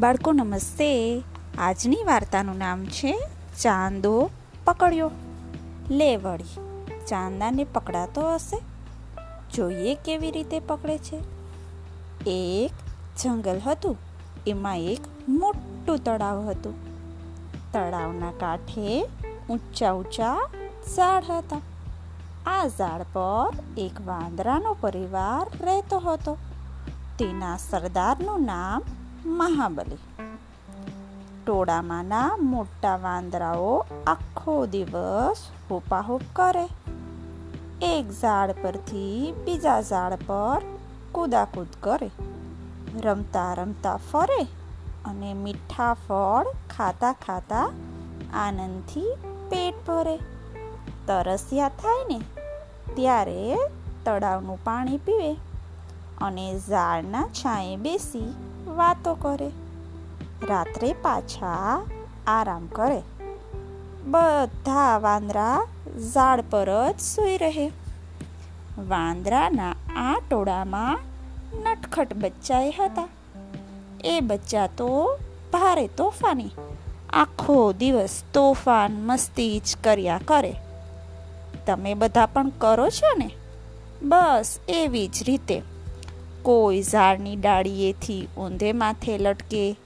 બાળકો, 0.00 0.32
નમસ્તે. 0.32 1.22
આજની 1.58 1.96
વાર્તાનું 2.06 2.58
નામ 2.58 2.84
છે 2.84 3.28
ચાંદો 3.60 4.30
પકડ્યો. 4.64 5.10
લે 5.90 6.16
વળી, 6.16 6.54
ચાંદાને 7.06 7.64
પકડાતો 7.64 8.34
હશે? 8.34 8.60
જોઈએ 9.54 9.94
કેવી 9.94 10.30
રીતે 10.30 10.60
પકડે 10.60 10.98
છે. 10.98 11.18
એક 12.26 12.70
જંગલ 13.18 13.60
હતું, 13.66 13.96
એમાં 14.46 14.78
એક 14.78 15.00
મોટું 15.28 16.04
તળાવ 16.04 16.48
હતું. 16.50 16.74
તળાવના 17.72 18.32
કાંઠે 18.40 19.08
ઊંચા 19.50 19.92
ઊંચા 19.92 20.48
ઝાડ 20.96 21.22
હતા. 21.30 21.60
આ 22.46 22.68
ઝાડ 22.68 23.02
પર 23.12 23.52
એક 23.78 24.06
વાંદરાનો 24.06 24.76
પરિવાર 24.80 25.64
રહેતો 25.64 25.98
હતો. 25.98 26.36
તેના 27.18 27.56
સરદારનું 27.56 28.44
નામ 28.44 28.82
મહાબલી. 29.26 29.98
ટોળામાંના 31.46 32.36
મોટા 32.40 32.96
વાંદરાઓ 32.96 33.86
આખો 34.06 34.66
દિવસ 34.66 35.36
હોપાહોપ 35.70 36.20
કરે. 36.32 36.68
એક 37.82 38.10
ઝાડ 38.10 38.50
પરથી 38.62 39.34
બીજા 39.44 39.80
ઝાડ 39.80 40.12
પર 40.26 40.62
કૂદાકૂદ 41.12 41.66
કરે. 41.80 42.10
રમતા 43.00 43.54
રમતા 43.54 43.96
ફરે 43.96 44.42
અને 45.04 45.34
મીઠા 45.34 45.94
ફળ 45.94 46.46
ખાતા 46.76 47.12
ખાતા 47.12 47.70
આનંદથી 48.34 49.14
પેટ 49.50 49.74
ભરે. 49.86 50.16
તરસ્યા 51.06 51.68
થાય 51.68 52.04
ને 52.08 52.20
ત્યારે 52.94 53.56
તળાવનું 54.04 54.64
પાણી 54.64 54.96
પીવે 54.96 55.32
અને 56.20 56.58
ઝાડના 56.58 57.26
છાંયે 57.26 57.76
બેસી 57.76 58.49
વાતો 58.76 59.14
કરે. 59.14 59.50
રાત્રે 60.48 60.92
પાછા 60.92 61.82
આરામ 62.26 62.66
કરે. 62.66 63.02
બધા 64.04 64.98
વાંદરા 64.98 65.66
ઝાડ 65.98 66.44
પર 66.50 66.92
જ 66.92 67.00
સૂઈ 67.00 67.36
રહે. 67.36 67.72
વાંદરાના 68.78 69.70
આ 69.96 70.20
ટોળામાં 70.30 70.98
નટખટ 71.62 72.14
બચ્ચાએ 72.14 72.70
હતા. 72.70 73.08
એ 74.04 74.20
બચ્ચા 74.20 74.66
તો 74.66 75.18
ભારે 75.52 75.86
તોફાની. 75.86 76.50
આખો 77.12 77.72
દિવસ 77.72 78.22
તોફાન 78.32 78.92
મસ્તી 78.92 79.58
જ 79.58 79.76
કર્યા 79.84 80.20
કરે. 80.24 80.54
તમે 81.66 81.94
બધા 81.94 82.26
પણ 82.26 82.48
કરો 82.48 82.88
છો 82.88 83.16
ને? 83.18 83.30
બસ 84.02 84.58
એવી 84.68 85.08
જ 85.08 85.22
રીતે. 85.26 85.62
કોઈ 86.42 86.82
ઝાડની 86.82 87.36
ડાળીએથી 87.36 88.28
ઊંધે 88.38 88.72
માથે 88.72 89.18
લટકે, 89.18 89.76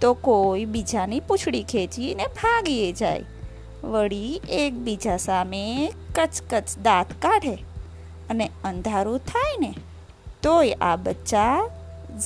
તો 0.00 0.14
કોઈ 0.14 0.64
બીજાની 0.64 1.20
પૂંછડી 1.20 1.62
ખેંચીને 1.62 2.26
ભાગીએ 2.26 2.92
જાય. 2.92 3.24
વળી 3.84 4.40
એકબીજા 4.48 5.16
સામે 5.16 5.92
કચકચ 6.14 6.78
દાંત 6.82 7.06
કાઢે 7.22 7.54
અને 8.30 8.50
અંધારું 8.64 9.18
થાય 9.18 9.56
ને, 9.60 9.74
તોય 10.42 10.72
આ 10.72 10.96
બચ્ચા 10.96 11.68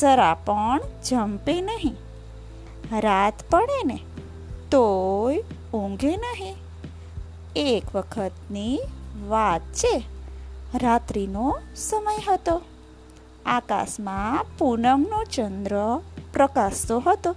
જરા 0.01 0.35
પણ 0.35 0.81
જંપે 1.05 1.61
નહીં. 1.61 1.97
રાત 3.01 3.35
પડે 3.51 3.85
ને, 3.85 3.99
તોય 4.71 5.43
ઊંઘે 5.75 6.17
નહીં. 6.17 6.57
એક 7.57 7.97
વખતની 7.97 8.81
વાત 9.29 9.61
છે. 9.61 10.03
રાત્રિનો 10.75 11.59
સમય 11.77 12.19
હતો. 12.29 12.63
આકાશમાં 13.47 14.47
પૂનમનો 14.59 15.25
ચંદ્ર 15.25 16.01
પ્રકાશતો 16.33 16.99
હતો. 16.99 17.35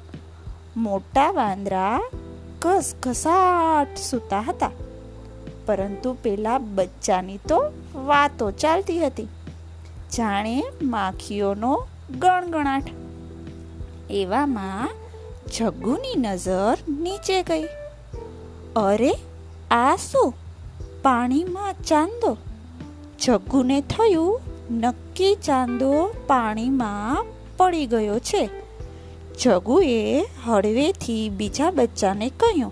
મોટા 0.77 1.31
વાંદરા 1.31 2.01
ઘસઘસાટ 2.59 3.97
સૂતા 3.97 4.39
હતા. 4.39 4.71
પરંતુ 5.65 6.17
પેલા 6.23 6.57
બચ્ચાની 6.57 7.37
તો 7.37 7.65
વાતો 7.95 8.51
ચાલતી 8.51 8.99
હતી. 8.99 9.23
જાણે 10.17 10.63
માખીઓનો 10.81 11.85
ગણગણાટ. 12.19 12.83
એવામાં 14.09 14.89
જગ્ગુની 15.57 16.15
નજર 16.15 16.77
નીચે 16.89 17.43
ગઈ. 17.43 17.63
અરે, 18.75 19.11
આ 19.71 19.95
શું? 19.95 20.33
પાણીમાં 21.01 21.73
ચાંદો. 21.73 22.37
જગ્ગુને 23.21 23.81
થયું 23.81 24.41
નક્કી 24.71 25.35
ચાંદો 25.35 26.15
પાણીમાં 26.27 27.25
પડી 27.57 27.85
ગયો 27.85 28.19
છે. 28.19 28.49
જગુએ 29.43 30.25
હળવેથી 30.45 31.29
બીજા 31.29 31.71
બચ્ચાને 31.71 32.29
કહ્યું, 32.29 32.71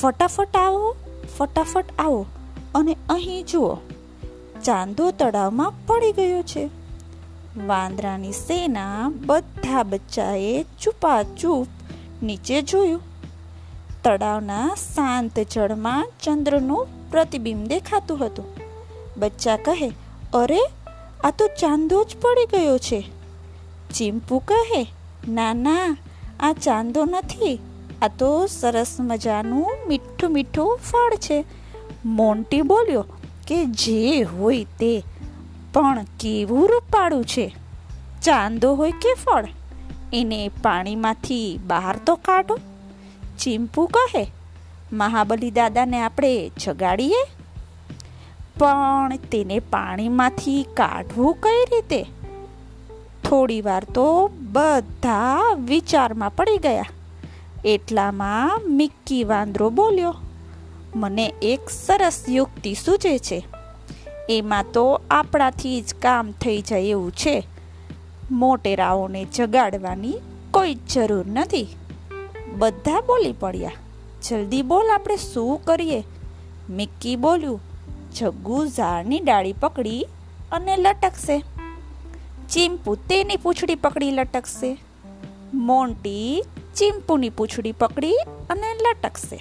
ફટાફટ 0.00 0.56
આવો 0.56 0.96
ફટાફટ 1.38 1.84
આવો 1.98 2.26
અને 2.74 2.96
અહીં 3.08 3.44
જુઓ. 3.46 3.74
ચાંદો 4.64 5.10
તળાવમાં 5.10 5.72
પડી 5.86 6.12
ગયો 6.12 6.42
છે. 6.42 6.70
વાંદરાની 7.66 8.32
સેના 8.32 9.12
બધા 9.26 9.82
બચ્ચાએ 9.82 10.62
ચૂપાચૂપ 10.62 11.66
નીચે 12.22 12.62
જોયું. 12.62 13.00
તળાવના 14.04 14.74
શાંત 14.74 15.38
જળમાં 15.52 16.08
ચંદ્રનું 16.22 17.10
પ્રતિબિંબ 17.10 17.66
દેખાતું 17.66 18.26
હતું. 18.26 18.44
બચ્ચા 19.16 19.56
કહે, 19.56 19.92
અરે 20.34 20.60
આ 21.24 21.30
તો 21.30 21.46
ચાંદો 21.46 22.04
જ 22.04 22.16
પડી 22.22 22.58
ગયો 22.58 22.78
છે. 22.78 23.10
ચીમ્પુ 23.94 24.38
કહે, 24.38 24.86
ના 25.28 25.54
ના, 25.54 25.96
આ 26.40 26.52
ચાંદો 26.52 27.04
નથી. 27.04 27.58
આ 28.02 28.08
તો 28.08 28.46
સરસ 28.46 28.96
મજાનું 29.00 29.66
મીઠું 29.88 30.32
મીઠું 30.32 30.80
ફળ 30.90 31.14
છે. 31.14 31.44
મોન્ટી 32.04 32.62
બોલ્યો, 32.62 33.04
કે 33.46 33.64
જે 33.64 34.22
હોય 34.22 34.64
તે, 34.64 35.02
પણ 35.72 36.04
કેવું 36.20 36.68
રૂપાળું 36.68 37.24
છે? 37.24 37.54
ચાંદો 38.22 38.74
હોય 38.74 38.90
કે 38.90 39.14
ફળ? 39.14 39.46
એને 40.12 40.50
પાણીમાંથી 40.62 41.60
બહાર 41.66 41.96
તો 42.06 42.14
કાઢો. 42.14 42.58
ચીમ્પુ 43.38 43.86
કહે, 43.86 44.32
મહાબલી 44.92 45.50
દાદાને 45.50 46.00
આપણે 46.00 46.50
જગાડીએ? 46.64 47.35
પણ 48.58 49.16
તેને 49.16 49.58
પાણીમાંથી 49.58 50.66
કાઢવું 50.74 51.36
કઈ 51.42 51.64
રીતે? 51.64 52.02
થોડી 53.24 53.62
વાર 53.62 53.84
તો 53.84 54.28
બધા 54.28 55.56
વિચારમાં 55.66 56.30
પડી 56.30 56.58
ગયા. 56.58 56.84
એટલામાં 57.64 58.60
મિક્કી 58.66 59.24
વાંદરો 59.24 59.70
બોલ્યો, 59.70 60.14
મને 60.94 61.32
એક 61.42 61.60
સરસ 61.70 62.24
યુક્તિ 62.28 62.74
સૂચે 62.74 63.18
છે. 63.18 63.46
એમાં 64.28 64.64
તો 64.72 65.00
આપણાથી 65.10 65.80
જ 65.80 65.94
કામ 65.94 66.32
થઈ 66.32 66.60
જાય 66.60 66.80
એવું 66.80 67.12
છે. 67.12 67.46
મોટેરાઓને 68.30 69.24
જગાડવાની 69.24 70.14
કોઈ 70.50 70.74
જરૂર 70.74 71.26
નથી. 71.26 71.66
બધા 72.58 73.00
બોલી 73.00 73.32
પડ્યા. 73.32 73.72
જલ્દી 74.28 74.62
બોલ, 74.62 74.90
આપણે 74.94 75.16
શું 75.16 75.64
કરીએ? 75.64 76.04
મિક્કી 76.70 77.16
બોલ્યું 77.16 77.60
જગ્ગુ 78.16 78.58
ઝાડની 78.66 79.20
ડાળી 79.20 79.52
પકડી 79.52 80.02
અને 80.52 80.76
લટકશે. 80.76 81.36
ચીમ્પુ 82.50 82.94
તેની 83.08 83.36
પૂંછડી 83.36 83.74
પકડી 83.74 84.10
લટકશે. 84.10 84.70
મોન્ટી 85.54 86.42
ચીમ્પુની 86.76 87.30
પૂંછડી 87.30 87.72
પકડી 87.72 88.18
અને 88.50 88.74
લટકશે. 88.74 89.38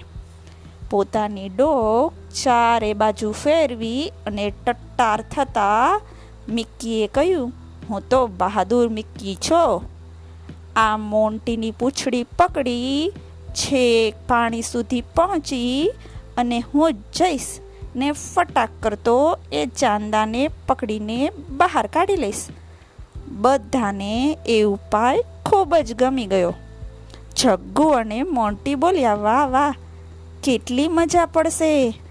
પોતાની 0.89 1.49
ડોક 1.49 2.13
ચારે 2.43 2.93
બાજુ 2.93 3.31
ફેરવી 3.31 4.11
અને 4.27 4.45
ટટ્ટાર 4.65 5.21
થતા 5.31 6.01
મિક્કીએ 6.49 7.07
કહ્યું, 7.07 7.51
હું 7.89 8.09
તો 8.09 8.27
બહાદુર 8.27 8.87
મિક્કી 8.89 9.35
છો. 9.49 9.83
આ 10.75 10.97
મોન્ટીની 10.97 11.71
પૂંછડી 11.71 12.23
પકડી 12.23 13.11
છેક 13.55 14.15
પાણી 14.27 14.61
સુધી 14.61 15.01
પહોંચી 15.15 15.91
અને 16.37 16.59
હું 16.59 16.93
જઈશ 16.93 17.51
ને 17.95 18.11
ફટાક 18.11 18.69
કરતો 18.81 19.37
એ 19.51 19.65
ચાંદાને 19.65 20.49
પકડીને 20.67 21.31
બહાર 21.49 21.87
કાઢી 21.87 22.15
લઈશ. 22.15 22.47
બધાને 23.27 24.37
એ 24.45 24.61
ઉપાય 24.61 25.23
ખૂબ 25.45 25.75
જ 25.75 25.93
ગમી 25.93 26.25
ગયો. 26.25 26.53
જગ્ગુ 27.37 27.83
અને 27.83 28.23
મોન્ટી 28.23 28.75
બોલ્યા, 28.75 29.15
વાહ 29.15 29.47
વાહ, 29.47 29.73
કેટલી 30.43 30.87
મજા 30.87 31.25
પડશે. 31.25 32.01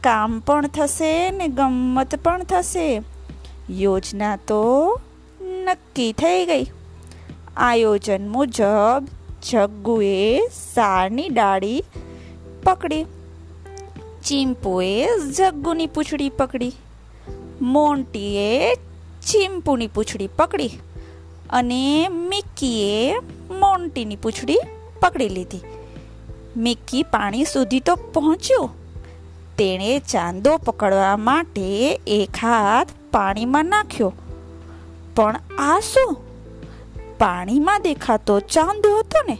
કામ 0.00 0.40
પણ 0.40 0.66
થશે 0.66 1.30
ને 1.30 1.48
ગમત 1.48 2.14
પણ 2.14 2.44
થશે. 2.44 3.02
યોજના 3.70 4.36
તો 4.36 5.00
નક્કી 5.42 6.12
થઈ 6.12 6.46
ગઈ. 6.46 6.66
આયોજન 7.56 8.28
મુજબ 8.28 9.08
જગ્ગુએ 9.50 10.40
સારની 10.74 11.28
ડાળી 11.28 11.84
પકડી. 12.64 13.06
ચીમ્પુએ 14.24 15.06
જગ્ગુની 15.30 15.86
પૂંછડી 15.86 16.28
પકડી. 16.28 16.72
મોન્ટીએ 17.60 18.74
ચીમ્પુની 19.26 19.86
પૂંછડી 19.86 20.26
પકડી 20.26 20.70
અને 21.50 22.08
મિક્કીએ 22.08 23.14
મોન્ટીની 23.50 24.16
પૂંછડી 24.16 24.58
પકડી 25.00 25.28
લીધી. 25.28 25.60
મિક્કી 26.56 27.02
પાણી 27.02 27.44
સુધી 27.44 27.80
તો 27.80 27.96
પહોંચ્યું. 27.96 28.70
તેણે 29.56 29.98
ચાંદો 29.98 30.56
પકડવા 30.56 31.16
માટે 31.16 32.00
એક 32.06 32.30
હાથ 32.30 32.88
પાણીમાં 33.10 33.64
નાખ્યો. 33.64 34.12
પણ 35.16 35.40
આ 35.58 35.80
શું? 35.80 36.16
પાણીમાં 37.18 37.82
દેખાતો 37.82 38.40
ચાંદો 38.40 38.98
હતો 38.98 39.22
ને? 39.28 39.38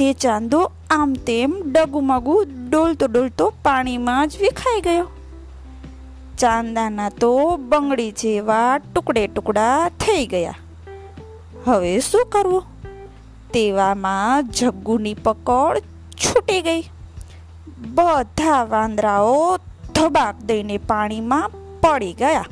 તે 0.00 0.12
ચાંદો 0.12 0.70
આમ 0.90 1.12
તેમ 1.12 1.62
ડગુમગુ 1.66 2.44
ડોલતો 2.68 3.06
ડોલતો 3.06 3.52
પાણીમાં 3.62 4.28
જ 4.28 4.36
વિખાઈ 4.40 4.80
ગયો. 4.80 5.06
ચાંદાના 6.38 7.08
તો 7.08 7.56
બંગડી 7.56 8.10
જેવા 8.10 8.78
ટુકડે 8.78 9.26
ટુકડા 9.26 9.88
થઈ 9.88 10.26
ગયા. 10.26 10.54
હવે 11.66 11.98
શું 11.98 12.26
કરવું? 12.26 12.62
તેવામાં 13.52 14.48
જગ્ગુની 14.48 15.14
પકડ 15.14 15.78
છૂટી 16.12 16.62
ગઈ. 16.62 16.82
બધા 17.78 18.64
વાંદરાઓ 18.64 19.56
ધબાક 19.94 20.34
દઈને 20.42 20.78
પાણીમાં 20.78 21.50
પડી 21.80 22.12
ગયા. 22.12 22.44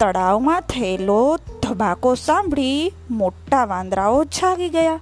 તળાવમાં 0.00 0.60
થયેલો 0.60 1.38
ધબાકો 1.62 2.14
સાંભળી 2.14 2.92
મોટા 3.10 3.64
વાંદરાઓ 3.64 4.24
જાગી 4.24 4.68
ગયા. 4.68 4.98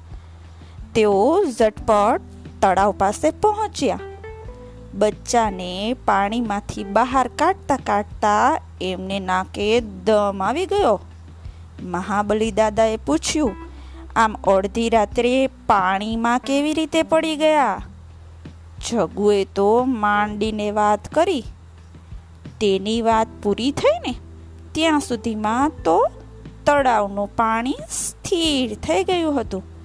તેઓ 0.94 1.44
ઝટપટ 1.44 2.20
તળાવ 2.62 2.92
પાસે 2.98 3.30
પહોંચ્યા. 3.30 4.00
બચ્ચાને 4.94 5.72
પાણીમાંથી 6.04 6.84
બહાર 6.84 7.26
કાઢતા 7.38 7.78
કાઢતા 7.86 8.60
એમને 8.80 9.18
નાકે 9.20 9.68
દમ 9.80 10.42
આવી 10.42 10.66
ગયો. 10.66 10.96
મહાબલી 11.82 12.50
દાદાએ 12.50 12.96
પૂછ્યું, 12.96 13.54
આમ 14.16 14.34
અડધી 14.46 14.88
રાત્રે 14.88 15.34
પાણીમાં 15.66 16.38
કેવી 16.38 16.74
રીતે 16.74 17.02
પડી 17.02 17.36
ગયા? 17.36 17.76
જગુએ 18.88 19.44
તો 19.54 19.68
માંડીને 19.84 20.70
વાત 20.70 21.08
કરી, 21.08 21.44
તેની 22.60 23.02
વાત 23.02 23.28
પૂરી 23.42 23.72
થઈ 23.72 23.98
ને? 24.06 24.14
ત્યાં 24.72 25.00
સુધીમાં 25.00 25.72
તો 25.84 25.98
તળાવનું 26.66 27.36
પાણી 27.36 27.74
સ્થિર 27.90 28.74
થઈ 28.74 29.04
ગયું 29.04 29.40
હતું. 29.40 29.77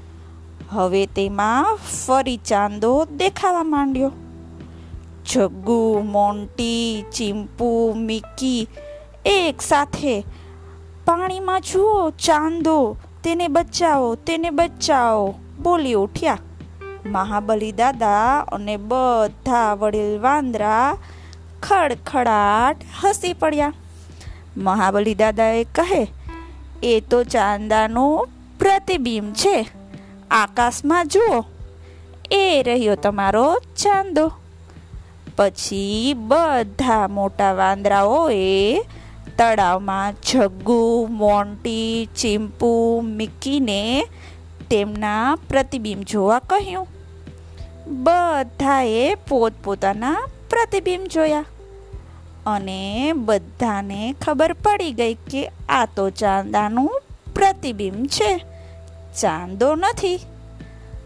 હવે 0.74 1.06
તેમાં 1.06 1.76
ફરી 1.76 2.38
ચાંદો 2.38 2.92
દેખાવા 3.06 3.64
માંડ્યો. 3.64 4.12
જગ્ગુ 5.26 5.82
મોન્ટી 6.04 7.06
ચીમ્પુ 7.16 7.94
મિકી 7.96 8.68
એક 9.26 9.62
સાથે, 9.62 10.16
પાણીમાં 11.06 11.62
જુઓ 11.62 12.10
ચાંદો, 12.10 12.96
તેને 13.24 13.48
બચાવો 13.48 14.16
તેને 14.16 14.50
બચાવો, 14.50 15.36
બોલી 15.62 15.94
ઉઠ્યા. 15.94 16.38
મહાબલી 17.06 17.72
દાદા 17.72 18.40
અને 18.52 18.76
બધા 18.78 19.74
વડીલ 19.74 20.20
વાંદરા 20.20 20.98
ખડખડાટ 21.64 22.84
હસી 23.04 23.34
પડ્યા. 23.34 23.74
મહાબલી 24.58 25.16
દાદાએ 25.16 25.64
કહે, 25.64 26.02
એ 26.84 27.00
તો 27.00 27.24
ચાંદાનું 27.24 28.28
પ્રતિબિંબ 28.60 29.34
છે. 29.34 29.83
આકાશમાં 30.34 31.08
જુઓ. 31.08 31.46
એ 32.32 32.64
રહ્યો 32.64 32.96
તમારો 32.96 33.60
ચાંદો. 33.60 34.32
પછી 35.36 36.14
બધા 36.14 37.08
મોટા 37.08 37.54
વાંદરાઓએ 37.54 38.82
તળાવમાં 39.38 40.14
જગ્ગુ 40.32 41.08
મોન્ટી 41.10 42.10
ચીમ્પુ 42.18 43.02
મિકીને 43.06 44.08
તેમના 44.70 45.38
પ્રતિબિંબ 45.50 46.04
જોવા 46.04 46.40
કહ્યું. 46.40 46.88
બધાએ 48.04 49.16
પોતપોતાના 49.16 50.28
પ્રતિબિંબ 50.50 51.06
જોયા. 51.06 51.46
અને 52.46 53.12
બધાને 53.16 54.16
ખબર 54.22 54.54
પડી 54.54 54.92
ગઈ 54.92 55.14
કે 55.14 55.52
આ 55.70 55.86
તો 55.86 56.10
ચાંદાનું 56.10 57.02
પ્રતિબિંબ 57.36 58.06
છે. 58.06 58.53
ચાંદો 59.22 59.76
નથી. 59.76 60.20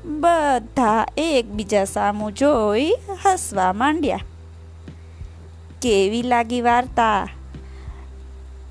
બધા 0.05 1.05
એકબીજા 1.17 1.85
સામું 1.85 2.33
જોઈ 2.33 2.93
હસવા 3.25 3.73
માંડ્યા. 3.73 4.19
કેવી 5.81 6.21
લાગી 6.21 6.61
વાર્તા? 6.61 7.27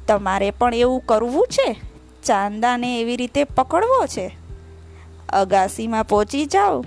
તમારે 0.08 0.50
પણ 0.50 0.74
એવું 0.74 1.06
કરવું 1.06 1.46
છે? 1.50 1.76
ચાંદાને 2.24 3.00
એવી 3.00 3.16
રીતે 3.16 3.44
પકડવો 3.44 4.06
છે? 4.06 4.36
અગાસીમાં 5.28 6.04
પહોંચી 6.04 6.46
જાઓ. 6.46 6.84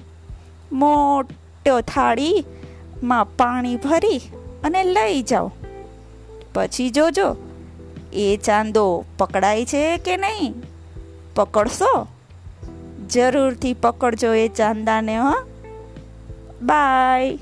મોટો 0.71 1.81
થાળીમાં 1.81 3.25
પાણી 3.37 3.75
ભરી 3.75 4.21
અને 4.63 4.83
લઈ 4.83 5.21
જાઓ. 5.21 5.51
પછી 6.53 6.89
જોજો, 6.89 7.35
એ 8.13 8.37
ચાંદો 8.37 9.05
પકડાય 9.17 9.65
છે 9.65 9.97
કે 9.97 10.17
નહીં? 10.17 10.53
પકડશો? 11.35 12.07
જરૂરથી 13.09 13.73
પકડજો 13.73 14.33
એ 14.33 14.47
ચાંદાને 14.47 15.17
હો. 15.17 15.33
બાય 16.61 17.37